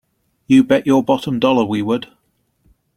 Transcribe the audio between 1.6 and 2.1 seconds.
we would!